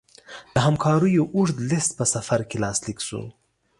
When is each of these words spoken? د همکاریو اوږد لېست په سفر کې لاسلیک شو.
د 0.53 0.55
همکاریو 0.67 1.23
اوږد 1.35 1.57
لېست 1.69 1.91
په 1.99 2.05
سفر 2.13 2.39
کې 2.49 2.57
لاسلیک 2.63 2.99
شو. 3.07 3.23